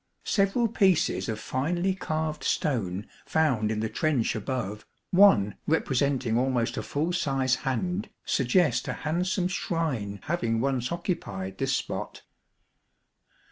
Several 0.25 0.67
pieces 0.67 1.29
of 1.29 1.39
finely 1.39 1.93
carved 1.93 2.43
stone 2.43 3.05
found 3.27 3.69
in 3.71 3.81
the 3.81 3.87
trench 3.87 4.33
above, 4.35 4.83
one 5.11 5.57
representing 5.67 6.39
almost 6.39 6.75
a 6.75 6.81
full 6.81 7.13
size 7.13 7.57
hand, 7.69 8.09
suggest 8.25 8.87
a 8.87 8.93
handsome 8.93 9.47
shrine 9.47 10.19
having 10.23 10.59
once 10.59 10.91
occupied 10.91 11.59
this 11.59 11.75
spot. 11.75 12.23